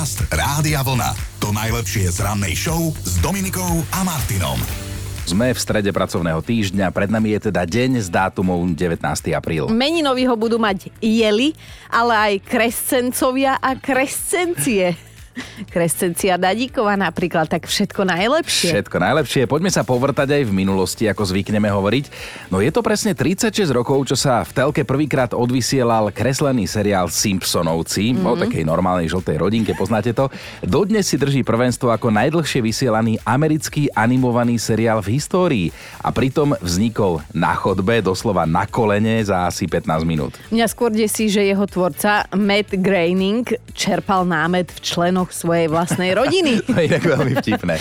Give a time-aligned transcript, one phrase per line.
[0.00, 1.12] Podcast Rádia Vlna.
[1.44, 4.56] To najlepšie z rannej show s Dominikou a Martinom.
[5.28, 8.96] Sme v strede pracovného týždňa, pred nami je teda deň s dátumom 19.
[9.36, 9.68] apríl.
[9.68, 11.52] Meninovi ho budú mať jeli,
[11.92, 14.96] ale aj krescencovia a krescencie.
[15.70, 18.74] Krescencia Dadíková napríklad, tak všetko najlepšie.
[18.74, 19.42] Všetko najlepšie.
[19.46, 22.04] Poďme sa povrtať aj v minulosti, ako zvykneme hovoriť.
[22.50, 28.16] No je to presne 36 rokov, čo sa v telke prvýkrát odvysielal kreslený seriál Simpsonovci
[28.16, 28.26] mm-hmm.
[28.26, 30.32] o takej normálnej žltej rodinke, poznáte to.
[30.64, 35.66] Dodnes si drží prvenstvo ako najdlhšie vysielaný americký animovaný seriál v histórii
[36.02, 40.34] a pritom vznikol na chodbe, doslova na kolene za asi 15 minút.
[40.50, 44.78] Mňa skôr desí, že jeho tvorca Matt Groening čerpal námet v
[45.20, 46.52] členoch svojej vlastnej rodiny.
[46.70, 47.74] To je inak veľmi vtipné.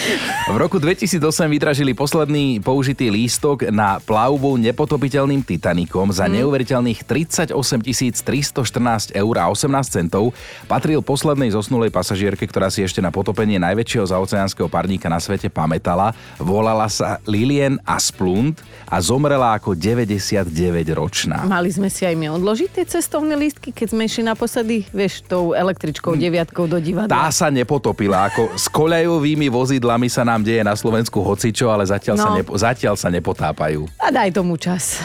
[0.50, 6.42] V roku 2008 vydražili posledný použitý lístok na plavbu nepotopiteľným Titanikom za mm.
[6.42, 10.34] neuveriteľných 38 314 eur a 18 centov.
[10.66, 16.18] Patril poslednej zosnulej pasažierke, ktorá si ešte na potopenie najväčšieho zaoceánskeho parníka na svete pamätala.
[16.42, 18.58] Volala sa Lilien Asplund
[18.90, 21.46] a zomrela ako 99-ročná.
[21.46, 25.54] Mali sme si aj my odložiť tie cestovné lístky, keď sme išli naposledy, vieš, tou
[25.54, 27.14] električkou deviatkou do divadla.
[27.14, 28.30] Tá sa nepotopila.
[28.30, 32.24] Ako s koľajovými vozidlami sa nám deje na Slovensku hocičo, ale zatiaľ, no.
[32.24, 33.88] sa, nepo, zatiaľ sa nepotápajú.
[34.02, 35.00] A daj tomu čas.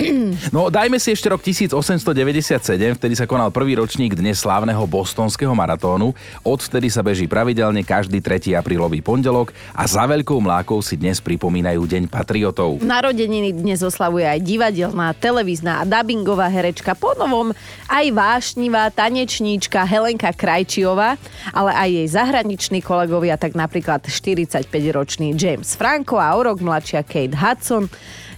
[0.50, 2.64] No dajme si ešte rok 1897,
[2.98, 6.14] vtedy sa konal prvý ročník dnes slávneho bostonského maratónu.
[6.44, 8.54] Odvtedy sa beží pravidelne každý 3.
[8.58, 12.80] aprílový pondelok a za veľkou mlákou si dnes pripomínajú Deň patriotov.
[12.84, 17.56] Narodeniny dnes oslavuje aj divadelná, televízna a dubbingová herečka, po novom
[17.88, 21.16] aj vášnivá tanečníčka Helenka Krajčiová,
[21.52, 27.36] ale aj jej zahraniční kolegovia, tak napríklad 45-ročný James Franco a o rok mladšia Kate
[27.36, 27.88] Hudson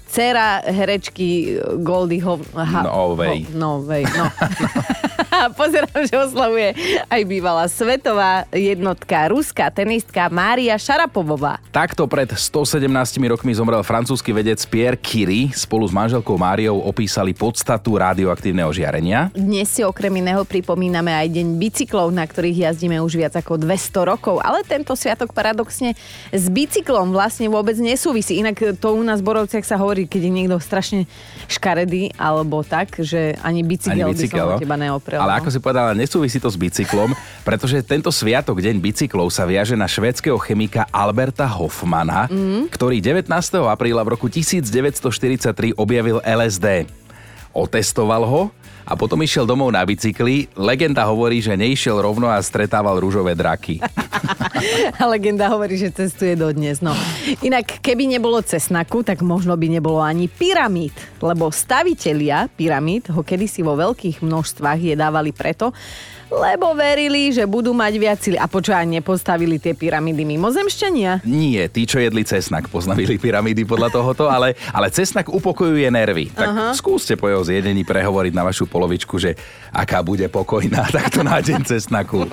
[0.07, 2.39] dcera herečky Goldie Ho...
[2.55, 3.47] Ha, Novej.
[3.51, 4.27] Ho, Novej, no.
[5.61, 6.73] Pozerám, že oslavuje
[7.09, 11.61] aj bývalá svetová jednotka ruská tenistka Mária Šarapovová.
[11.73, 12.89] Takto pred 117
[13.29, 15.53] rokmi zomrel francúzsky vedec Pierre Curie.
[15.53, 19.33] Spolu s manželkou Máriou opísali podstatu radioaktívneho žiarenia.
[19.33, 24.11] Dnes si okrem iného pripomíname aj deň bicyklov, na ktorých jazdíme už viac ako 200
[24.13, 25.97] rokov, ale tento sviatok paradoxne
[26.33, 28.37] s bicyklom vlastne vôbec nesúvisí.
[28.41, 31.09] Inak to u nás v Borovciach sa hovorí, keď je niekto strašne
[31.49, 34.61] škaredý alebo tak, že ani bicykel, ani bicykel by som no.
[34.61, 35.21] teba neoprel.
[35.25, 39.73] Ale ako si povedala, nesúvisí to s bicyklom, pretože tento sviatok, Deň bicyklov, sa viaže
[39.73, 42.69] na švedského chemika Alberta Hoffmana, mm.
[42.69, 43.33] ktorý 19.
[43.65, 46.85] apríla v roku 1943 objavil LSD.
[47.57, 48.43] Otestoval ho
[48.87, 50.47] a potom išiel domov na bicykli.
[50.55, 53.83] Legenda hovorí, že neišiel rovno a stretával rúžové draky.
[55.03, 56.79] a legenda hovorí, že cestuje dodnes.
[56.79, 56.95] No.
[57.43, 63.67] Inak, keby nebolo cesnaku, tak možno by nebolo ani pyramíd, lebo stavitelia pyramíd ho kedysi
[63.67, 65.75] vo veľkých množstvách jedávali preto,
[66.31, 68.39] lebo verili, že budú mať viac sily.
[68.39, 71.23] A počúva, nepostavili tie pyramídy mimozemšťania?
[71.23, 76.35] Nie, tí, čo jedli cesnak, poznavili pyramídy podľa tohoto, ale, ale cesnak upokojuje nervy.
[76.35, 76.67] Tak Aha.
[76.75, 79.39] skúste po jeho zjedení prehovoriť na vašu polovičku, že
[79.71, 82.27] aká bude pokojná takto na deň cesnaku.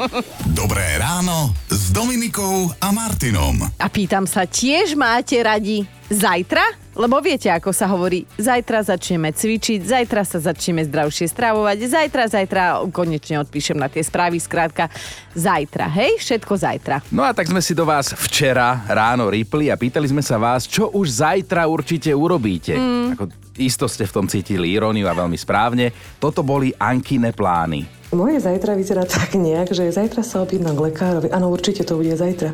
[0.50, 3.62] Dobré ráno s Dominikou a Martinom.
[3.78, 6.62] A pýtam sa, tiež máte radi zajtra?
[6.94, 12.64] Lebo viete, ako sa hovorí, zajtra začneme cvičiť, zajtra sa začneme zdravšie stravovať, zajtra, zajtra
[12.94, 14.94] konečne odpíšem na tie správy, skrátka
[15.34, 16.96] zajtra, hej, všetko zajtra.
[17.10, 20.70] No a tak sme si do vás včera ráno ripli a pýtali sme sa vás,
[20.70, 22.78] čo už zajtra určite urobíte.
[22.78, 23.18] Mm.
[23.18, 23.26] Ako
[23.58, 25.90] isto ste v tom cítili iróniu a veľmi správne.
[26.22, 28.03] Toto boli Ankine plány.
[28.14, 31.34] Moje zajtra vyzerá tak nejak, že zajtra sa objednám k lekárovi.
[31.34, 32.54] Áno, určite to bude zajtra.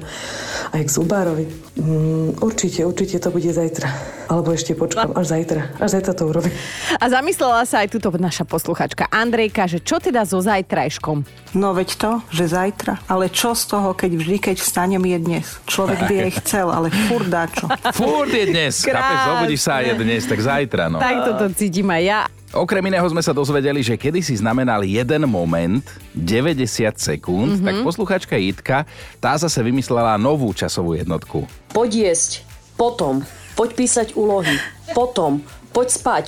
[0.72, 1.52] Aj k zubárovi.
[1.76, 3.92] Mm, určite, určite to bude zajtra.
[4.32, 5.76] Alebo ešte počkám až zajtra.
[5.84, 6.56] Až zajtra to urobím.
[6.96, 11.28] A zamyslela sa aj túto naša posluchačka Andrejka, že čo teda so zajtrajškom?
[11.60, 13.04] No veď to, že zajtra.
[13.12, 15.46] Ale čo z toho, keď vždy, keď vstanem je dnes?
[15.68, 17.68] Človek by aj chcel, ale furt čo.
[18.00, 18.72] Furt je dnes.
[18.80, 20.88] Chápeš, zobudíš sa aj dnes, tak zajtra.
[20.88, 21.04] No.
[21.04, 22.22] Tak toto cítim aj ja.
[22.50, 25.86] Okrem iného sme sa dozvedeli, že kedysi znamenal jeden moment
[26.18, 26.66] 90
[26.98, 27.66] sekúnd, mm-hmm.
[27.66, 28.78] tak posluchačka Jitka,
[29.22, 31.46] tá zase vymyslela novú časovú jednotku.
[31.70, 32.42] Poď jesť,
[32.74, 33.22] potom,
[33.54, 34.58] poď písať úlohy,
[34.98, 36.26] potom, poď spať,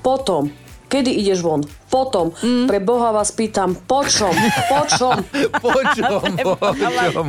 [0.00, 0.48] potom,
[0.88, 2.68] kedy ideš von, potom, mm.
[2.68, 4.32] pre Boha vás pýtam, počom,
[4.68, 5.16] počom.
[5.64, 6.20] počom,
[6.60, 7.24] počom.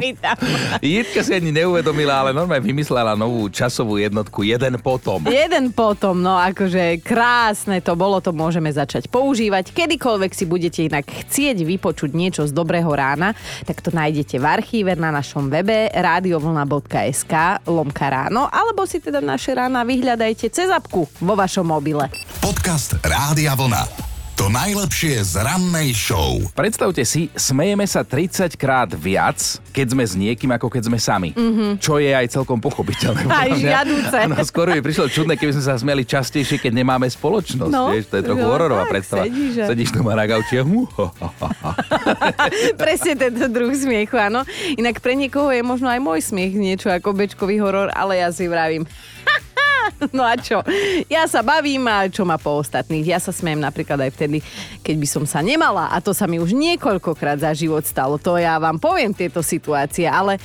[0.84, 5.24] Jitka si ani neuvedomila, ale normálne vymyslela novú časovú jednotku, jeden potom.
[5.32, 9.72] Jeden potom, no akože krásne to bolo, to môžeme začať používať.
[9.72, 13.32] Kedykoľvek si budete inak chcieť vypočuť niečo z Dobrého rána,
[13.64, 19.56] tak to nájdete v archíve na našom webe radiovlna.sk lomka ráno, alebo si teda naše
[19.56, 22.12] rána vyhľadajte cez apku vo vašom mobile.
[22.44, 24.09] Podcast Rádia Vlna.
[24.40, 26.40] To najlepšie z rannej show.
[26.56, 29.36] Predstavte si, smejeme sa 30 krát viac,
[29.76, 31.36] keď sme s niekým, ako keď sme sami.
[31.36, 31.84] Mm-hmm.
[31.84, 33.28] Čo je aj celkom pochopiteľné.
[33.28, 34.16] Aj žiaduce.
[34.16, 37.68] Áno, skôr by prišlo čudné, keby sme sa smiali častejšie, keď nemáme spoločnosť.
[37.68, 39.28] No, vieš, to je trochu no, hororová tak, predstava.
[39.76, 40.64] sedíš doma na gauči a.
[42.88, 44.48] Presne tento druh smiechu, áno.
[44.80, 48.48] Inak pre niekoho je možno aj môj smiech niečo ako bečkový horor, ale ja si
[48.48, 48.88] vravím.
[50.16, 50.64] No a čo?
[51.12, 53.16] Ja sa bavím a čo ma po ostatných.
[53.16, 54.38] Ja sa smejem napríklad aj vtedy,
[54.82, 55.92] keď by som sa nemala.
[55.92, 58.18] A to sa mi už niekoľkokrát za život stalo.
[58.22, 60.40] To ja vám poviem tieto situácie, ale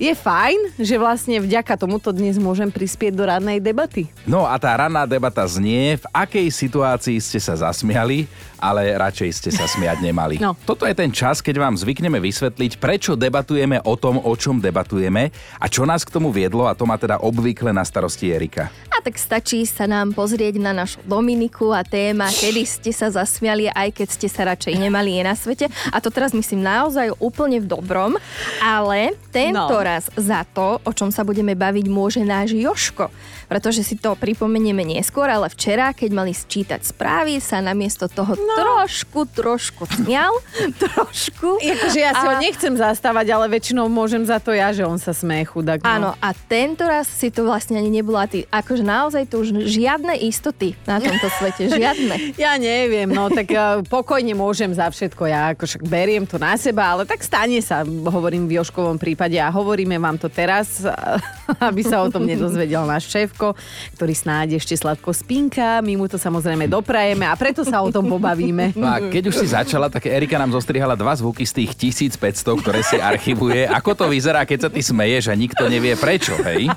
[0.00, 4.08] je fajn, že vlastne vďaka tomuto dnes môžem prispieť do radnej debaty.
[4.24, 8.24] No a tá ranná debata znie, v akej situácii ste sa zasmiali,
[8.56, 10.40] ale radšej ste sa smiať nemali.
[10.40, 10.56] No.
[10.64, 15.28] Toto je ten čas, keď vám zvykneme vysvetliť, prečo debatujeme o tom, o čom debatujeme
[15.60, 18.72] a čo nás k tomu viedlo a to má teda obvykle na starosti Erika.
[18.88, 23.68] A tak stačí sa nám pozrieť na našu Dominiku a téma, kedy ste sa zasmiali,
[23.68, 25.66] aj keď ste sa radšej nemali je na svete.
[25.92, 28.16] A to teraz myslím naozaj úplne v dobrom,
[28.64, 29.68] ale tento No.
[29.90, 33.10] Raz za to, o čom sa budeme baviť, môže náš Joško.
[33.50, 38.54] Pretože si to pripomenieme neskôr, ale včera, keď mali sčítať správy, sa namiesto toho no.
[38.54, 40.30] trošku, trošku smial.
[40.86, 41.58] trošku.
[41.58, 45.02] Akože ja si A- ho nechcem zastávať, ale väčšinou môžem za to ja, že on
[45.02, 45.82] sa smeje chudák.
[45.82, 45.88] no.
[45.90, 48.46] Áno, a tento raz si to vlastne ani nebola ty.
[48.46, 52.38] Akože naozaj tu už žiadne istoty na tomto svete, žiadne.
[52.38, 56.54] Ja neviem, no tak uh, pokojne môžem za všetko, ja ako však beriem to na
[56.54, 60.84] seba, ale tak stane sa, hovorím v Joškovom prípade a hovoríme vám to teraz,
[61.72, 63.56] aby sa o tom nedozvedel náš šéfko,
[63.96, 68.04] ktorý snáď ešte sladko spinka, my mu to samozrejme doprajeme a preto sa o tom
[68.12, 68.76] pobavíme.
[68.76, 72.60] No a keď už si začala, tak Erika nám zostrihala dva zvuky z tých 1500,
[72.60, 73.64] ktoré si archivuje.
[73.72, 76.68] Ako to vyzerá, keď sa ty smeješ a nikto nevie prečo, hej?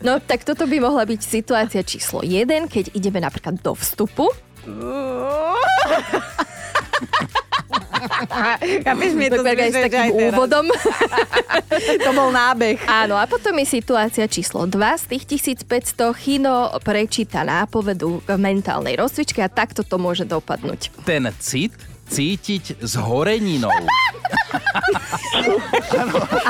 [0.00, 4.32] No tak toto by mohla byť situácia číslo 1, keď ideme napríklad do vstupu.
[8.86, 10.66] Chápeš, mi to aj s takým aj úvodom.
[11.76, 12.78] To bol nábeh.
[12.86, 15.24] Áno, a potom je situácia číslo 2 z tých
[15.66, 16.14] 1500.
[16.16, 21.04] Chino prečíta nápovedu v mentálnej rozcvičke a takto to môže dopadnúť.
[21.04, 21.74] Ten cit
[22.06, 23.70] cítiť s horeninou.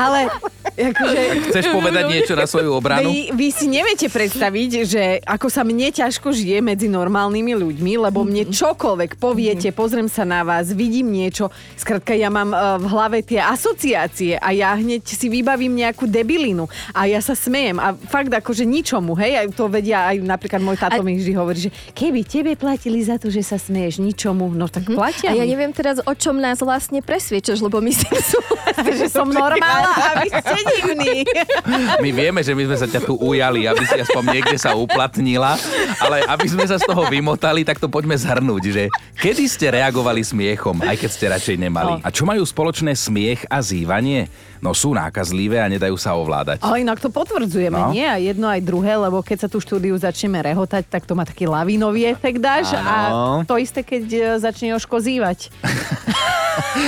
[0.04, 0.28] Ale
[0.76, 1.20] akože...
[1.50, 3.08] Chceš povedať niečo na svoju obranu?
[3.08, 8.22] Vy, vy si neviete predstaviť, že ako sa mne ťažko žije medzi normálnymi ľuďmi, lebo
[8.22, 11.48] mne čokoľvek poviete, pozriem sa na vás, vidím niečo,
[11.80, 16.68] skrátka ja mám eh, v hlave tie asociácie a ja hneď si vybavím nejakú debilinu
[16.92, 20.76] a ja sa smejem a fakt akože ničomu, hej, aj to vedia aj napríklad môj
[20.76, 24.68] táto mi vždy hovorí, že keby tebe platili za to, že sa smeješ ničomu, no
[24.68, 25.56] tak platia A ja mi.
[25.56, 28.06] neviem teraz, o čom nás vlastne presviečaš, lebo my si
[28.96, 31.24] že som normálna a vy ste divní.
[32.04, 35.56] My vieme, že my sme sa ťa tu ujali, aby si aspoň niekde sa uplatnila,
[36.02, 38.84] ale aby sme sa z toho vymotali, tak to poďme zhrnúť, že
[39.18, 41.92] kedy ste reagovali smiechom, aj keď ste radšej nemali.
[41.98, 42.04] No.
[42.04, 44.28] A čo majú spoločné smiech a zývanie?
[44.58, 46.60] No sú nákazlivé a nedajú sa ovládať.
[46.60, 47.90] Ale inak to potvrdzujeme, No.
[47.90, 48.02] nie?
[48.02, 51.44] A jedno aj druhé, lebo keď sa tu štúdiu začneme rehotať, tak to má taký
[51.44, 52.82] lavinový efekt dáš Áno.
[52.82, 52.96] a
[53.44, 55.48] to isté, keď e, začne Jožko zývať.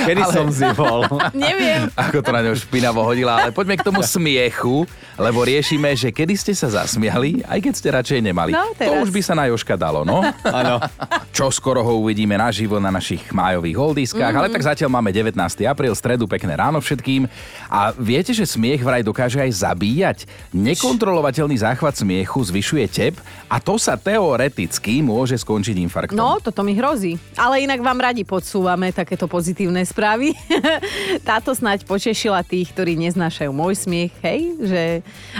[0.01, 1.05] Kedy Ale- som zivol?
[1.37, 1.89] Neviem.
[1.99, 4.85] Ako to na ňo špinavo hodila, ale poďme k tomu smiechu,
[5.15, 8.51] lebo riešime, že kedy ste sa zasmiali, aj keď ste radšej nemali.
[8.51, 9.01] No, to teraz.
[9.01, 10.25] už by sa na Joška dalo, no.
[10.41, 10.81] Áno.
[11.29, 15.37] Čo skoro ho uvidíme naživo na našich májových holdiskách, ale tak zatiaľ máme 19.
[15.63, 17.29] apríl, stredu, pekné ráno všetkým.
[17.69, 20.17] A viete, že smiech vraj dokáže aj zabíjať?
[20.51, 26.17] Nekontrolovateľný záchvat smiechu zvyšuje tep a to sa teoreticky môže skončiť infarktom.
[26.17, 27.21] No, toto mi hrozí.
[27.37, 30.33] Ale inak vám radi podsúvame takéto pozitívne správy.
[31.29, 34.39] Táto snáď potešila tých, ktorí neznášajú môj smiech, hej?
[34.57, 34.83] Že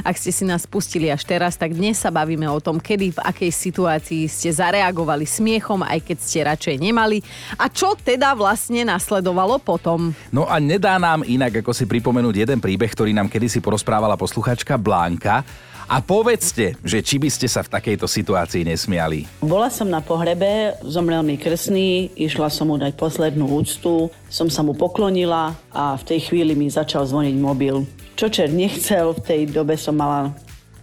[0.05, 3.19] ak ste si nás pustili až teraz, tak dnes sa bavíme o tom, kedy, v
[3.25, 7.25] akej situácii ste zareagovali smiechom, aj keď ste radšej nemali.
[7.57, 10.13] A čo teda vlastne nasledovalo potom?
[10.29, 14.75] No a nedá nám inak, ako si pripomenúť jeden príbeh, ktorý nám kedysi porozprávala posluchačka
[14.75, 15.47] Blánka.
[15.89, 19.25] A povedzte, že či by ste sa v takejto situácii nesmiali.
[19.41, 24.61] Bola som na pohrebe, zomrel mi krsný, išla som mu dať poslednú úctu, som sa
[24.61, 27.89] mu poklonila a v tej chvíli mi začal zvoniť mobil.
[28.13, 30.29] Čo čer nechcel, v tej dobe som mala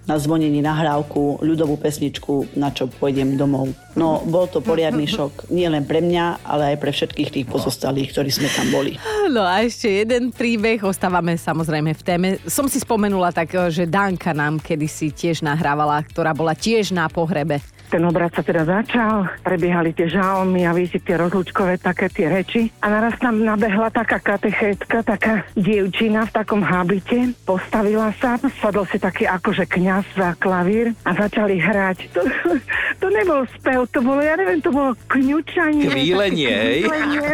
[0.07, 3.75] na zvonení nahrávku, ľudovú pesničku, na čo pôjdem domov.
[3.99, 5.51] No, bol to poriadny šok.
[5.51, 8.95] Nie len pre mňa, ale aj pre všetkých tých pozostalých, ktorí sme tam boli.
[9.27, 12.29] No a ešte jeden príbeh, ostávame samozrejme v téme.
[12.47, 17.59] Som si spomenula tak, že Danka nám kedysi tiež nahrávala, ktorá bola tiež na pohrebe.
[17.87, 22.69] Ten obrad sa teda začal, prebiehali tie žalmy a viete, tie rozlučkové také tie reči.
[22.83, 28.99] A naraz tam nabehla taká katechétka, taká dievčina v takom habite, postavila sa, sadol si
[28.99, 32.11] taký akože kňaz za klavír a začali hrať.
[32.13, 32.21] To,
[33.03, 35.87] to nebol spev, to bolo, ja neviem, to bolo kňučanie.
[35.87, 36.81] Kvílenie, také hej?
[36.85, 37.29] kvílenie,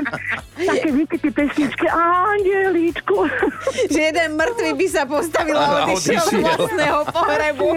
[0.63, 3.19] Také tie pesničky, Angelíčku.
[3.93, 6.23] Že jeden mŕtvy by sa postavil a odišiel.
[6.39, 7.69] vlastného pohrebu.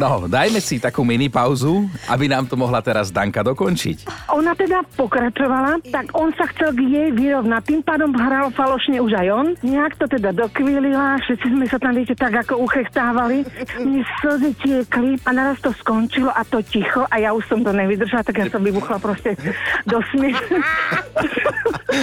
[0.00, 4.28] No, dajme si takú mini pauzu, aby nám to mohla teraz Danka dokončiť.
[4.34, 7.62] Ona teda pokračovala, tak on sa chcel k jej vyrovnať.
[7.62, 9.46] Tým pádom hral falošne už aj on.
[9.62, 13.46] Nejak to teda dokvílila, všetci sme sa tam, viete, tak ako uchechtávali.
[13.80, 17.70] Mne slzy tiekli a naraz to skončilo a to ticho a ja už som to
[17.70, 19.38] nevydržala, tak ja som vybuchla proste
[19.86, 20.58] do smiechu.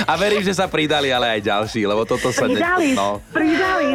[0.05, 2.45] A verím, že sa pridali ale aj ďalší, lebo toto sa...
[2.45, 2.93] ne- Pridali,
[3.49, 3.59] No.
[3.59, 3.89] pridali.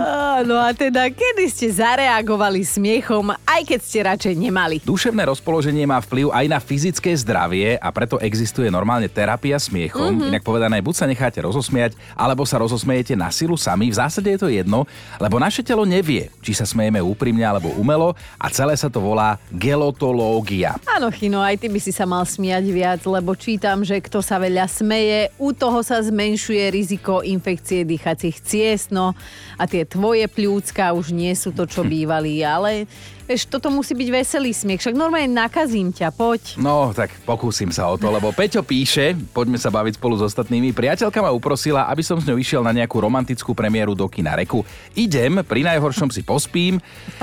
[0.45, 4.77] No a teda, kedy ste zareagovali smiechom, aj keď ste radšej nemali?
[4.83, 10.19] Duševné rozpoloženie má vplyv aj na fyzické zdravie a preto existuje normálne terapia smiechom.
[10.19, 10.31] Mm-hmm.
[10.35, 13.95] Inak povedané, buď sa necháte rozosmiať, alebo sa rozosmiejete na silu sami.
[13.95, 14.91] V zásade je to jedno,
[15.23, 19.39] lebo naše telo nevie, či sa smejeme úprimne alebo umelo a celé sa to volá
[19.55, 20.77] gelotológia.
[20.91, 24.43] Áno, Chino, aj ty by si sa mal smiať viac, lebo čítam, že kto sa
[24.43, 29.15] veľa smeje, u toho sa zmenšuje riziko infekcie dýchacích ciest, no
[29.57, 32.89] a tie tvoje pľúcka už nie sú to, čo bývali, ale
[33.25, 36.61] vieš, toto musí byť veselý smiech, však normálne nakazím ťa, poď.
[36.61, 40.77] No, tak pokúsim sa o to, lebo Peťo píše, poďme sa baviť spolu s ostatnými.
[40.77, 44.61] Priateľka ma uprosila, aby som s ňou išiel na nejakú romantickú premiéru do kina Reku.
[44.93, 46.79] Idem, pri najhoršom si pospím.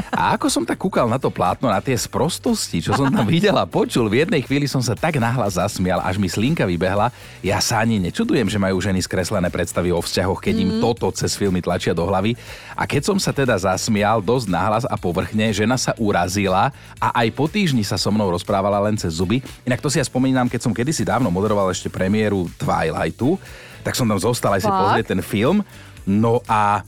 [0.10, 3.53] A ako som tak kúkal na to plátno, na tie sprostosti, čo som tam videl
[3.55, 7.13] a počul, v jednej chvíli som sa tak nahlas zasmial, až mi slinka vybehla.
[7.46, 11.38] Ja sa ani nečudujem, že majú ženy skreslené predstavy o vzťahoch, keď im toto cez
[11.38, 12.34] filmy tlačia do hlavy.
[12.74, 16.70] A keď som sa teda zasmial dosť nahlas a povrchne, žena sa urazila
[17.00, 19.44] a aj po týždni sa so mnou rozprávala len cez zuby.
[19.66, 23.36] Inak to si ja spomínam, keď som kedysi dávno moderoval ešte premiéru Twilightu,
[23.82, 24.80] tak som tam zostal aj si Fakt?
[24.80, 25.66] pozrieť ten film.
[26.06, 26.86] No a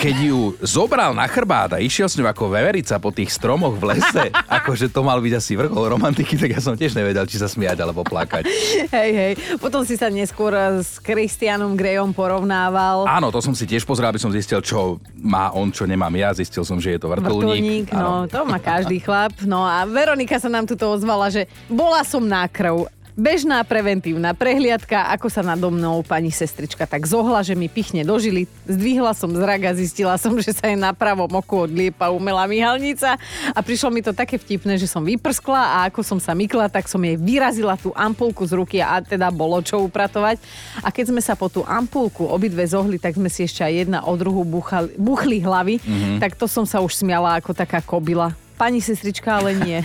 [0.00, 3.92] keď ju zobral na chrbát a išiel s ňou ako veverica po tých stromoch v
[3.92, 7.44] lese, akože to mal byť asi vrchol romantiky, tak ja som tiež nevedel, či sa
[7.44, 8.48] smiať alebo plakať.
[8.88, 9.32] Hej, hej.
[9.60, 13.04] Potom si sa neskôr s Christianom Grejom porovnával.
[13.04, 16.32] Áno, to som si tiež pozrel, aby som zistil, čo má on, čo nemám ja.
[16.32, 17.84] Zistil som, že je to vrtulník.
[17.84, 19.36] Vrtulník, no to má každý chlap.
[19.44, 22.88] No a Veronika sa nám tuto ozvala, že bola som na krv.
[23.18, 28.14] Bežná preventívna prehliadka, ako sa nado mnou pani sestrička tak zohla, že mi pichne do
[28.16, 28.46] žily.
[28.64, 33.18] Zdvihla som zrak a zistila som, že sa jej na pravom oku odliepa umelá myhalnica
[33.50, 36.86] a prišlo mi to také vtipné, že som vyprskla a ako som sa mykla, tak
[36.86, 40.38] som jej vyrazila tú ampulku z ruky a teda bolo čo upratovať.
[40.80, 43.98] A keď sme sa po tú ampulku obidve zohli, tak sme si ešte aj jedna
[44.06, 46.22] o druhú buchali, buchli hlavy, Mhm.
[46.22, 48.32] tak to som sa už smiala ako taká kobila.
[48.60, 49.80] Pani sestrička, ale nie.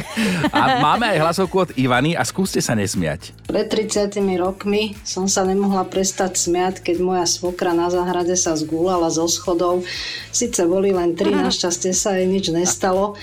[0.52, 3.32] A máme aj hlasovku od Ivany a skúste sa nesmiať.
[3.48, 9.08] Pred 30 rokmi som sa nemohla prestať smiať, keď moja svokra na záhrade sa zgúlala
[9.08, 9.88] zo schodov.
[10.36, 13.16] Sice boli len tri, našťastie sa jej nič nestalo.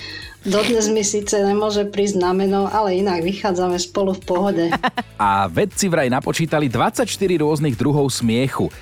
[0.42, 4.64] Dodnes mi síce nemôže prísť na meno, ale inak vychádzame spolu v pohode.
[5.20, 7.04] A vedci vraj napočítali 24
[7.44, 8.72] rôznych druhov smiechu.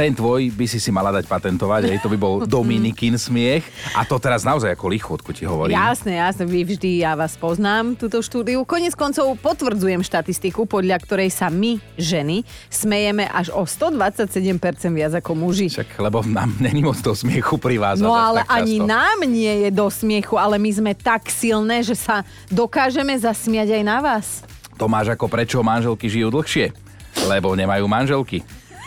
[0.00, 3.68] Ten tvoj by si si mala dať patentovať, aj to by bol Dominikin smiech.
[3.92, 5.76] A to teraz naozaj ako lichotku ti hovorím.
[5.76, 8.64] Jasné, jasné, vy vždy, ja vás poznám, túto štúdiu.
[8.64, 15.36] Konec koncov potvrdzujem štatistiku, podľa ktorej sa my, ženy, smejeme až o 127% viac ako
[15.36, 15.68] muži.
[15.68, 18.00] Však, lebo nám není moc toho smiechu pri vás.
[18.00, 22.24] No ale ani nám nie je do smiechu, ale my sme tak silné, že sa
[22.48, 24.48] dokážeme zasmiať aj na vás.
[24.80, 26.72] Tomáš, ako prečo manželky žijú dlhšie?
[27.28, 28.40] Lebo nemajú manželky.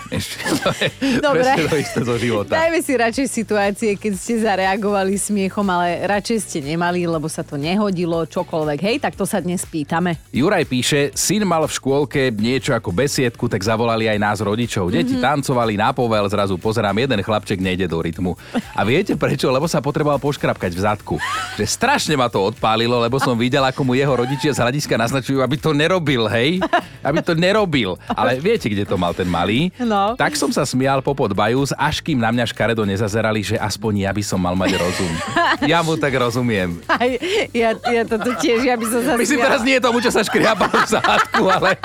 [0.10, 1.48] Ešte, to je Dobre.
[1.64, 2.54] to isté zo života.
[2.54, 7.56] Dajme si radšej situácie, keď ste zareagovali smiechom, ale radšej ste nemali, lebo sa to
[7.56, 8.80] nehodilo, čokoľvek.
[8.80, 10.20] Hej, tak to sa dnes pýtame.
[10.30, 14.90] Juraj píše, syn mal v škôlke niečo ako besiedku, tak zavolali aj nás rodičov.
[14.90, 15.24] Deti Mhm.
[15.24, 18.36] tancovali na povel, zrazu pozerám, jeden chlapček nejde do rytmu.
[18.72, 19.48] A viete prečo?
[19.48, 21.16] Lebo sa potreboval poškrapkať v zadku.
[21.54, 25.40] Že strašne ma to odpálilo, lebo som videl, ako mu jeho rodičia z hľadiska naznačujú,
[25.40, 26.60] aby to nerobil, hej?
[27.00, 27.96] Aby to nerobil.
[28.10, 29.72] Ale viete, kde to mal ten malý?
[29.80, 30.03] No.
[30.14, 34.12] Tak som sa smial popod bajús, až kým na mňa škaredo nezazerali, že aspoň ja
[34.12, 35.12] by som mal mať rozum.
[35.64, 36.82] Ja mu tak rozumiem.
[36.86, 37.08] Aj,
[37.52, 39.48] ja, ja toto tiež, ja by som sa Myslím smiala.
[39.48, 41.78] teraz nie tomu, čo sa škriaba v zádku, ale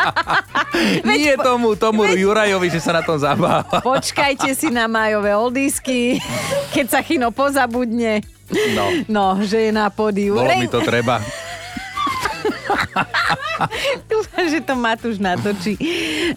[1.06, 3.78] nie tomu, tomu Jurajovi, že sa na tom zabáva.
[3.78, 6.18] Počkajte si na majové oldisky,
[6.74, 8.24] keď sa Chino pozabudne.
[8.72, 10.34] No, No, že je na pódiu.
[10.34, 11.20] bolo mi to treba.
[14.10, 15.74] Dúfam, že to Matúš natočí.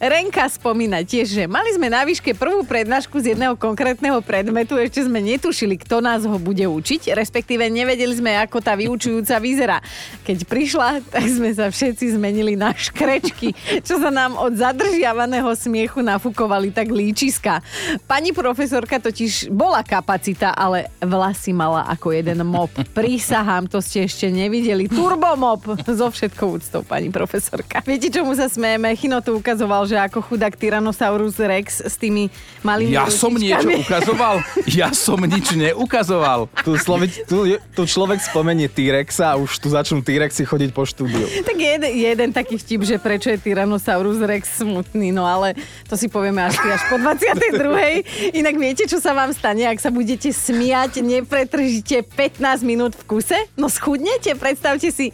[0.02, 5.06] Renka spomína tiež, že mali sme na výške prvú prednášku z jedného konkrétneho predmetu, ešte
[5.06, 9.78] sme netušili, kto nás ho bude učiť, respektíve nevedeli sme, ako tá vyučujúca vyzerá.
[10.26, 13.54] Keď prišla, tak sme sa všetci zmenili na škrečky,
[13.86, 17.62] čo sa nám od zadržiavaného smiechu nafúkovali tak líčiska.
[18.10, 22.72] Pani profesorka totiž bola kapacita, ale vlasy mala ako jeden mop.
[22.96, 24.88] Prísahám, to ste ešte nevideli.
[24.88, 27.84] Turbomop so všetkou úctou, pani profesorka.
[27.84, 28.92] Viete, čomu sa smejeme?
[28.96, 32.32] Chino tu ukazoval, že ako chudák Tyrannosaurus Rex s tými
[32.64, 33.84] malými Ja som niečo ručičkami.
[33.86, 34.36] ukazoval?
[34.68, 36.48] Ja som nič neukazoval.
[36.64, 41.28] Tu, slovi, tu, tu človek spomenie T-Rexa a už tu začnú T-Rexy chodiť po štúdiu.
[41.44, 45.54] Tak jeden, jeden taký vtip, že prečo je Tyrannosaurus Rex smutný, no ale
[45.88, 48.36] to si povieme až, až po 22.
[48.38, 53.38] Inak viete, čo sa vám stane, ak sa budete smiať, nepretržíte 15 minút v kuse?
[53.58, 55.10] No schudnete, predstavte si.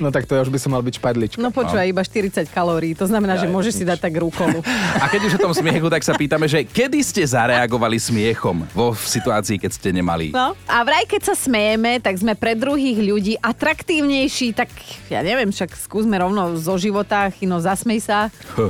[0.00, 0.96] No tak to ja už by som mal byť
[1.36, 1.42] špadlička.
[1.42, 4.64] No počúvaj, iba 40 kalórií, to znamená, že môžeš si dať tak rukolu.
[5.02, 8.96] A keď už o tom smiechu, tak sa pýtame, že kedy ste zareagovali smiechom vo
[8.96, 10.32] situácii, keď ste nemali?
[10.32, 10.56] No.
[10.66, 14.72] A vraj, keď sa smejeme, tak sme pre druhých ľudí atraktívnejší, tak
[15.12, 18.18] ja neviem, však skúsme rovno zo života, Chino, zasmej sa.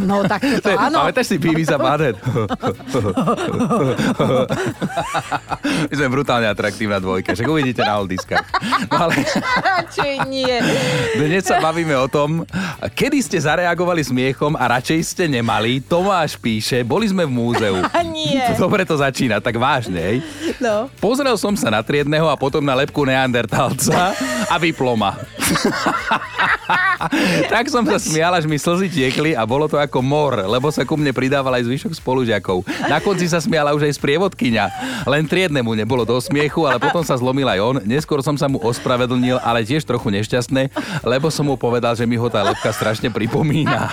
[0.00, 1.04] No tak to áno.
[1.04, 2.16] Pamätáš si Bibi za Badet?
[5.90, 8.42] My sme brutálne atraktívna dvojka, však uvidíte na oldiskách.
[8.90, 9.22] No ale
[9.76, 10.56] Radšej nie.
[11.20, 12.42] dnes sa bavíme o tom,
[12.96, 15.84] kedy ste zareagovali smiechom a radšej ste nemali.
[15.84, 17.76] Tomáš píše, boli sme v múzeu.
[18.16, 18.56] Nie.
[18.56, 20.16] Dobre to začína, tak vážne, hej?
[20.58, 20.88] No.
[20.98, 24.16] Pozrel som sa na triedného a potom na lepku neandertalca
[24.48, 25.14] a vyplo ma.
[27.52, 30.84] tak som sa smial, až mi slzy tiekli a bolo to ako mor, lebo sa
[30.84, 32.64] ku mne pridával aj zvyšok spolužiakov.
[32.88, 34.64] Na konci sa smiala už aj sprievodkyňa.
[35.08, 37.76] Len triednemu nebolo do smiechu, ale potom sa zlomil aj on.
[37.84, 40.72] Neskôr som sa mu ospravedlnil, ale tiež trochu nešťastné,
[41.04, 43.92] lebo som mu povedal, že mi ho tá lepka strašne pripomína.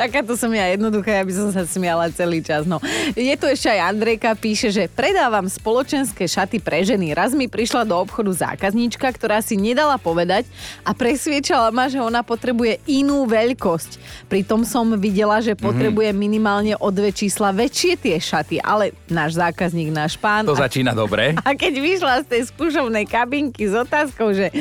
[0.00, 2.64] Takáto som ja jednoduchá, ja by som sa smiala celý čas.
[2.64, 2.78] No.
[3.12, 7.12] Je tu ešte aj Andrejka, píše, že predávam spoločenské šaty pre ženy.
[7.12, 10.46] Raz mi prišla do obchodu zákazníčka, ktorá si nedala povedať
[10.86, 14.26] a presviečala ma, že ona potrebuje inú veľkosť.
[14.30, 19.90] Pritom som videla, že potrebuje minimálne o dve čísla väčšie tie šaty, ale náš zákazník,
[19.90, 20.46] náš pán...
[20.46, 21.34] To a- začína dobre.
[21.46, 24.52] a keď vyšla z tej skúšovnej kabinky s otázkou, že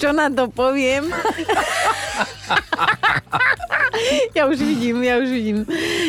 [0.00, 1.08] čo na to poviem,
[4.38, 5.58] ja už vidím, ja už vidím.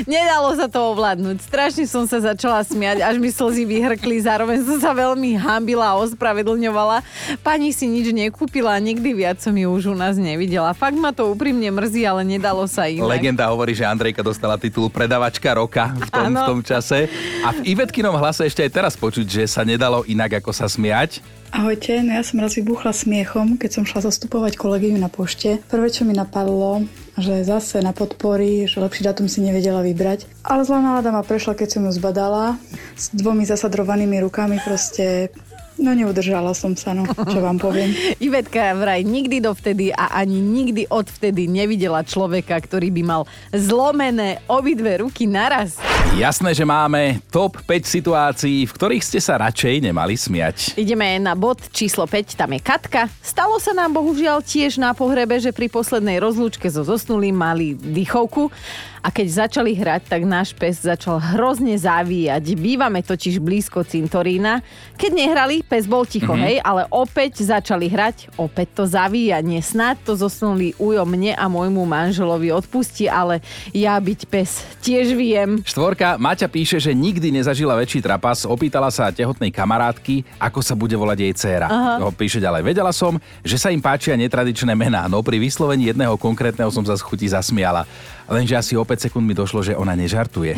[0.05, 1.41] Nedalo sa to ovládnuť.
[1.41, 4.21] Strašne som sa začala smiať, až mi slzy vyhrkli.
[4.21, 7.01] Zároveň som sa veľmi hambila a ospravedlňovala.
[7.41, 10.77] Pani si nič nekúpila a nikdy viac som ju už u nás nevidela.
[10.77, 13.10] Fakt ma to úprimne mrzí, ale nedalo sa inak.
[13.10, 17.10] Legenda hovorí, že Andrejka dostala titul predavačka roka v tom, v tom čase.
[17.41, 21.25] A v Ivetkinom hlase ešte aj teraz počuť, že sa nedalo inak ako sa smiať.
[21.49, 25.58] Ahojte, no ja som raz vybuchla smiechom, keď som šla zastupovať kolegyňu na pošte.
[25.65, 26.86] Prvé, čo mi napadlo,
[27.19, 30.27] že zase na podpory, že lepší dátum si nevedela vybrať.
[30.43, 32.60] Ale zlá nálada ma prešla, keď som ju zbadala
[32.95, 35.32] s dvomi zasadrovanými rukami, proste
[35.79, 37.95] no neudržala som sa, no čo vám poviem.
[38.19, 43.21] Ivetka vraj nikdy dovtedy a ani nikdy odvtedy nevidela človeka, ktorý by mal
[43.55, 45.79] zlomené obidve ruky naraz.
[46.19, 50.75] Jasné, že máme top 5 situácií, v ktorých ste sa radšej nemali smiať.
[50.75, 53.07] Ideme na bod číslo 5, tam je Katka.
[53.23, 58.51] Stalo sa nám bohužiaľ tiež na pohrebe, že pri poslednej rozlúčke so zosnulým mali dýchovku
[58.99, 62.43] a keď začali hrať, tak náš pes začal hrozne závíjať.
[62.53, 64.59] Bývame totiž blízko cintorína.
[64.95, 66.41] Keď nehrali, pes bol ticho, Mhm.
[66.43, 69.59] hej, ale opäť začali hrať, opäť to zavíjanie.
[69.59, 73.39] Snáď to zosnulý ujo mne a môjmu manželovi odpustí, ale
[73.71, 75.63] ja byť pes tiež viem.
[75.63, 78.43] Štvorka, Maťa píše, že nikdy nezažila väčší trapas.
[78.43, 81.67] Opýtala sa tehotnej kamarátky, ako sa bude volať jej dcéra.
[81.71, 82.12] Aha.
[82.12, 86.67] Píše ďalej, vedela som, že sa im páčia netradičné mená, no pri vyslovení jedného konkrétneho
[86.67, 87.88] som sa z chuti zasmiala.
[88.30, 90.54] Lenže asi o 5 sekúnd mi došlo, že ona nežartuje.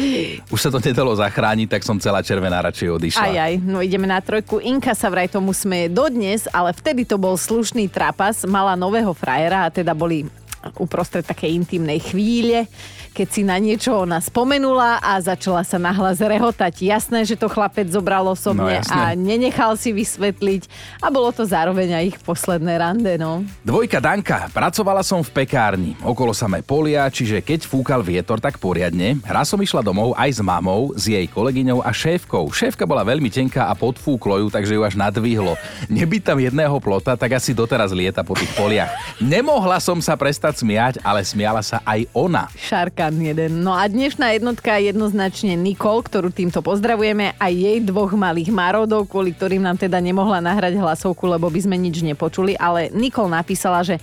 [0.51, 3.23] Už sa to nedalo zachrániť, tak som celá červená radšej odišla.
[3.23, 4.59] Aj, aj, no ideme na trojku.
[4.59, 9.65] Inka sa vraj tomu smeje dodnes, ale vtedy to bol slušný trapas, mala nového frajera
[9.65, 10.27] a teda boli
[10.77, 12.65] uprostred takej intimnej chvíle,
[13.11, 16.79] keď si na niečo ona spomenula a začala sa nahlas rehotať.
[16.79, 18.95] Jasné, že to chlapec zobral osobne No, jasné.
[18.95, 20.69] a nenechal si vysvetliť
[20.99, 23.43] a bolo to zároveň aj ich posledné rande, no.
[23.61, 24.47] Dvojka Danka.
[24.49, 25.91] Pracovala som v pekárni.
[25.99, 29.19] Okolo samé polia, čiže keď fúkal vietor, tak poriadne.
[29.27, 32.47] Raz som išla domov aj s mamou, s jej kolegyňou a šéfkou.
[32.49, 35.59] Šéfka bola veľmi tenká a podfúklo ju, takže ju až nadvihlo.
[35.91, 38.91] Nebyť tam jedného plota, tak asi doteraz lieta po tých poliach.
[39.19, 42.51] Nemohla som sa prestať smiať, ale smiala sa aj ona.
[42.57, 43.63] Šarkan jeden.
[43.63, 49.07] No a dnešná jednotka je jednoznačne Nikol, ktorú týmto pozdravujeme a jej dvoch malých márodov,
[49.07, 53.85] kvôli ktorým nám teda nemohla nahrať hlasovku, lebo by sme nič nepočuli, ale Nikol napísala,
[53.85, 54.01] že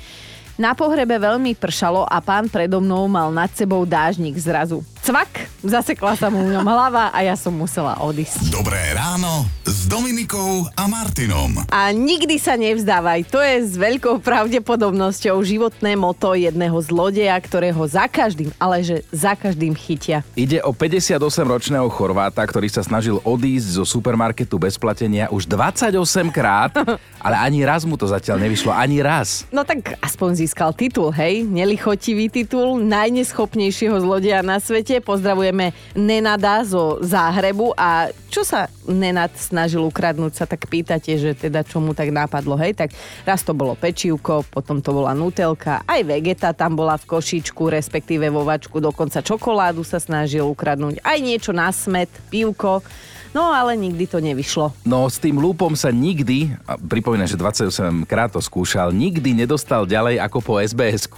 [0.59, 4.83] Na pohrebe veľmi pršalo a pán predo mnou mal nad sebou dážnik zrazu.
[5.07, 8.51] Cvak, zasekla sa mu v ňom hlava a ja som musela odísť.
[8.51, 9.47] Dobré ráno
[9.79, 11.55] s Dominikou a Martinom.
[11.71, 18.11] A nikdy sa nevzdávaj, to je s veľkou pravdepodobnosťou životné moto jedného zlodeja, ktorého za
[18.11, 20.27] každým, ale že za každým chytia.
[20.35, 25.95] Ide o 58-ročného Chorváta, ktorý sa snažil odísť zo supermarketu bez platenia už 28
[26.35, 26.75] krát,
[27.27, 29.47] ale ani raz mu to zatiaľ nevyšlo, ani raz.
[29.55, 31.47] No tak aspoň získal titul, hej?
[31.47, 34.99] Nelichotivý titul najneschopnejšieho zlodeja na svete.
[34.99, 39.33] Pozdravujeme Nenada zo Záhrebu a čo sa Nenad
[39.69, 42.73] snažil ukradnúť, sa tak pýtate, že teda čo mu tak napadlo, hej?
[42.73, 42.89] Tak
[43.29, 48.33] raz to bolo pečívko, potom to bola nutelka, aj vegeta tam bola v košičku, respektíve
[48.33, 52.81] vo vačku, dokonca čokoládu sa snažil ukradnúť, aj niečo na smet, pivko.
[53.37, 54.73] No ale nikdy to nevyšlo.
[54.89, 59.85] No s tým lúpom sa nikdy, a pripomínam, že 28 krát to skúšal, nikdy nedostal
[59.85, 61.11] ďalej ako po sbs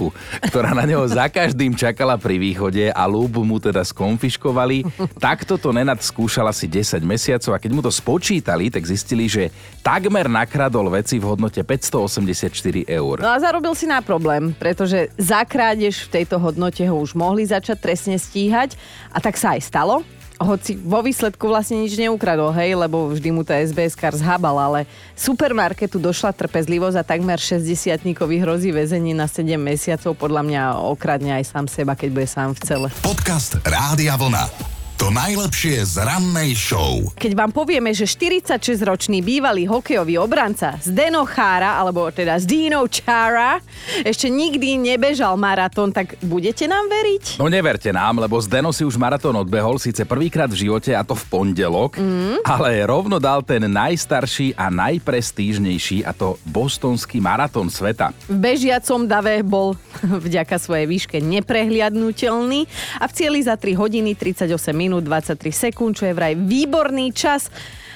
[0.51, 4.87] ktorá na neho za každým čakala pri východe a lúp mu teda skonfiškovali.
[5.19, 9.51] Takto to Nenad skúšal asi 10 mesiacov a keď mu to spočítali, tak zistili, že
[9.83, 13.17] takmer nakradol veci v hodnote 584 eur.
[13.23, 17.47] No a zarobil si na problém, pretože za krádež v tejto hodnote ho už mohli
[17.47, 18.75] začať trestne stíhať
[19.11, 20.03] a tak sa aj stalo
[20.41, 24.81] hoci vo výsledku vlastne nič neukradol, hej, lebo vždy mu tá SBS kar zhabal, ale
[25.13, 28.01] supermarketu došla trpezlivosť a takmer 60
[28.41, 30.17] hrozí väzenie na 7 mesiacov.
[30.17, 32.89] Podľa mňa okradne aj sám seba, keď bude sám v cele.
[33.05, 34.80] Podcast Rádia Vlna.
[35.01, 37.01] To najlepšie z rannej show.
[37.17, 43.65] Keď vám povieme, že 46-ročný bývalý hokejový obranca Zdeno Chára, alebo teda Zdino Chara,
[44.05, 47.41] ešte nikdy nebežal maratón, tak budete nám veriť?
[47.41, 51.17] No neverte nám, lebo Zdeno si už maratón odbehol síce prvýkrát v živote a to
[51.17, 52.45] v pondelok, mm.
[52.45, 58.13] ale rovno dal ten najstarší a najprestížnejší a to bostonský maratón sveta.
[58.29, 59.81] V bežiacom dave bol
[60.29, 62.69] vďaka svojej výške neprehliadnutelný
[63.01, 64.45] a v cieli za 3 hodiny 38
[64.77, 67.47] minút minút 23 sekúnd, čo je vraj výborný čas.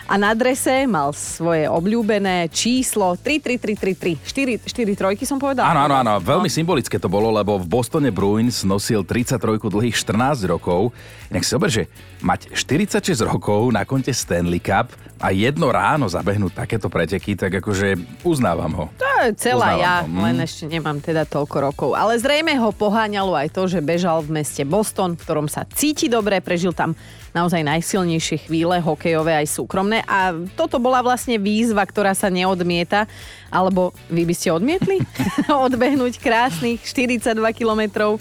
[0.04, 4.20] A na drese mal svoje obľúbené číslo 33333.
[4.22, 5.66] 4, 4 trojky som povedal?
[5.66, 6.14] Áno, áno, áno.
[6.22, 10.94] Veľmi symbolické to bolo, lebo v Bostone Bruins nosil 33 dlhých 14 rokov.
[11.32, 11.88] Inak si zober, že
[12.24, 18.24] mať 46 rokov na konte Stanley Cup a jedno ráno zabehnúť takéto preteky, tak akože
[18.24, 18.84] uznávam ho.
[18.96, 20.24] To je celá uznávam ja, ho.
[20.24, 21.90] len ešte nemám teda toľko rokov.
[21.92, 26.08] Ale zrejme ho poháňalo aj to, že bežal v meste Boston, v ktorom sa cíti
[26.08, 26.96] dobre, prežil tam
[27.36, 30.00] naozaj najsilnejšie chvíle, hokejové aj súkromné.
[30.08, 33.10] A toto bola vlastne výzva, ktorá sa neodmieta.
[33.54, 34.98] Alebo vy by ste odmietli
[35.70, 38.18] odbehnúť krásnych 42 kilometrov?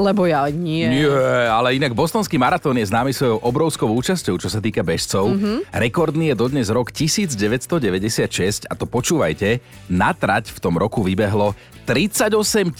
[0.00, 0.88] Lebo ja nie.
[0.88, 1.12] Nie,
[1.52, 5.36] ale inak bostonský maratón je známy svojou obrovskou účasťou, čo sa týka bežcov.
[5.36, 5.76] Mm-hmm.
[5.76, 9.60] Rekordný je dodnes rok 1996 a to počúvajte,
[9.92, 11.52] na trať v tom roku vybehlo
[11.90, 12.70] 38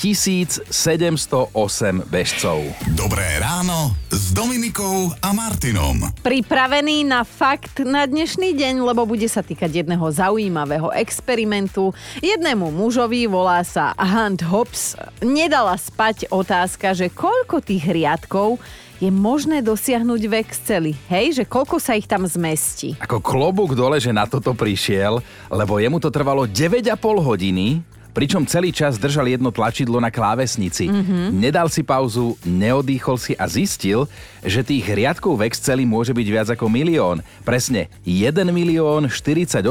[0.71, 2.63] 708 bežcov.
[2.95, 6.15] Dobré ráno s Dominikou a Martinom.
[6.23, 11.90] Pripravený na fakt na dnešný deň, lebo bude sa týkať jedného zaujímavého experimentu.
[12.21, 18.59] Jednému mužovi, volá sa Hunt Hobbs, nedala spať otázka, že koľko tých riadkov
[19.01, 20.93] je možné dosiahnuť v Exceli.
[21.09, 23.01] Hej, že koľko sa ich tam zmestí.
[23.01, 27.81] Ako klobúk dole, že na toto prišiel, lebo jemu to trvalo 9,5 hodiny
[28.13, 30.91] pričom celý čas držal jedno tlačidlo na klávesnici.
[30.91, 31.35] Mm-hmm.
[31.35, 34.11] Nedal si pauzu, neodýchol si a zistil,
[34.45, 37.21] že tých riadkov v Exceli môže byť viac ako milión.
[37.45, 39.63] Presne 1 milión 48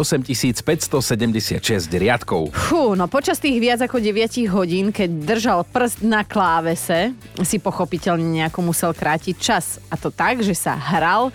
[0.64, 2.54] 576 riadkov.
[2.54, 8.44] Fú, no počas tých viac ako 9 hodín, keď držal prst na klávese, si pochopiteľne
[8.44, 9.82] nejako musel krátiť čas.
[9.90, 11.34] A to tak, že sa hral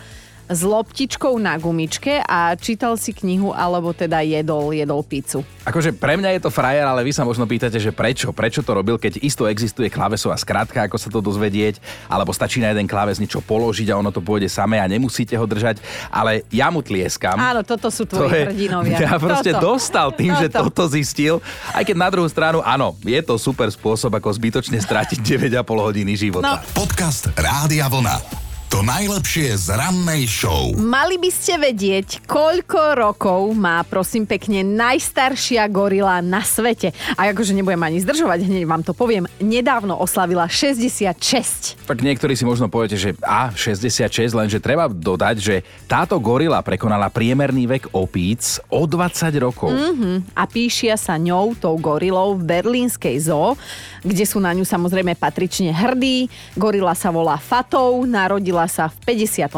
[0.49, 5.41] s loptičkou na gumičke a čítal si knihu alebo teda jedol, jedol pizzu.
[5.65, 8.29] Akože pre mňa je to frajer, ale vy sa možno pýtate, že prečo?
[8.37, 11.81] Prečo to robil, keď isto existuje klávesová skratka, ako sa to dozvedieť,
[12.13, 15.47] alebo stačí na jeden kláves niečo položiť a ono to pôjde samé a nemusíte ho
[15.49, 15.81] držať,
[16.13, 17.41] ale ja mu tlieskam.
[17.41, 18.97] Áno, toto sú tvoji to hrdinovia.
[19.05, 19.77] Ja proste toto.
[19.77, 20.41] dostal tým, toto.
[20.41, 21.35] že toto zistil,
[21.77, 26.13] aj keď na druhú stranu, áno, je to super spôsob, ako zbytočne strátiť 9,5 hodiny
[26.17, 26.61] života.
[26.61, 26.73] No.
[26.73, 28.44] Podcast Rádia Vlna.
[28.73, 30.73] To najlepšie z rannej show.
[30.75, 36.97] Mali by ste vedieť, koľko rokov má, prosím pekne, najstaršia gorila na svete.
[37.15, 39.29] A akože nebudem ani zdržovať, hneď vám to poviem.
[39.37, 41.77] Nedávno oslavila 66.
[41.85, 47.13] Tak niektorí si možno poviete, že a 66, lenže treba dodať, že táto gorila prekonala
[47.13, 49.77] priemerný vek opíc o 20 rokov.
[49.77, 50.33] Mm-hmm.
[50.33, 53.61] A píšia sa ňou, tou gorilou v berlínskej zoo,
[54.01, 56.33] kde sú na ňu samozrejme patrične hrdí.
[56.57, 59.51] Gorila sa volá Fatou, narodila narodila sa v 57.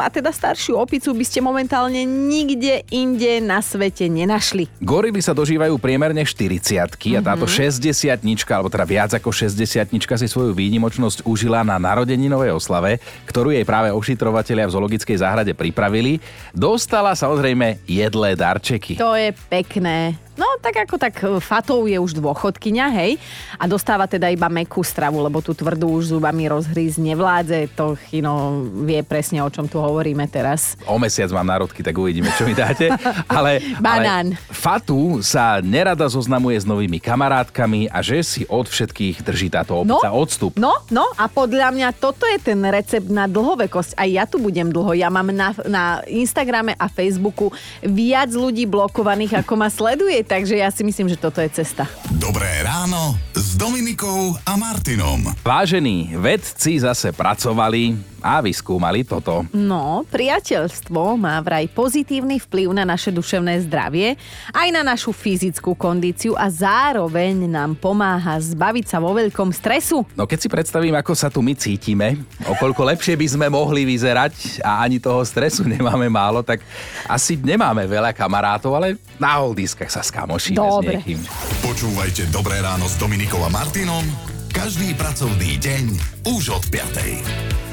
[0.00, 4.64] a teda staršiu opicu by ste momentálne nikde inde na svete nenašli.
[4.80, 7.26] Gorily sa dožívajú priemerne 40 a Mhm.
[7.28, 12.96] táto 60 alebo teda viac ako 60 si svoju výnimočnosť užila na narodeninovej oslave,
[13.28, 16.16] ktorú jej práve ošetrovatelia v zoologickej záhrade pripravili.
[16.56, 18.96] Dostala samozrejme jedlé darčeky.
[18.96, 20.16] To je pekné.
[20.40, 23.20] No, tak ako tak e, Fatou je už dôchodkyňa, hej,
[23.60, 27.68] a dostáva teda iba mekú stravu, lebo tú tvrdú už zubami rozhrísť nevládze.
[27.76, 30.80] To Chino vie presne, o čom tu hovoríme teraz.
[30.88, 32.88] O mesiac mám národky, tak uvidíme, čo mi dáte.
[33.28, 34.32] Ale, Banán.
[34.32, 39.84] ale Fatu sa nerada zoznamuje s novými kamarátkami a že si od všetkých drží táto
[39.84, 40.56] opica odstup.
[40.56, 43.98] No, no a podľa mňa toto je ten recept na dlhovekosť.
[43.98, 44.96] Aj ja tu budem dlho.
[44.96, 47.52] Ja mám na, na Instagrame a Facebooku
[47.84, 51.90] viac ľudí blokovaných, ako ma sleduje, takže ja si myslím, že toto je cesta.
[52.14, 55.34] Dobré ráno s Dominikou a Martinom.
[55.42, 59.44] Vážení, vedci zase pracovali a vyskúmali toto.
[59.52, 64.14] No, priateľstvo má vraj pozitívny vplyv na naše duševné zdravie,
[64.52, 70.04] aj na našu fyzickú kondíciu a zároveň nám pomáha zbaviť sa vo veľkom stresu.
[70.14, 74.62] No keď si predstavím, ako sa tu my cítime, okoľko lepšie by sme mohli vyzerať
[74.64, 76.62] a ani toho stresu nemáme málo, tak
[77.08, 81.00] asi nemáme veľa kamarátov, ale na holdiskách sa skamošíme s Dobre.
[81.00, 81.20] niekým.
[81.64, 84.04] Počúvajte Dobré ráno s Dominikou a Martinom
[84.50, 85.84] každý pracovný deň
[86.26, 87.69] už od 5.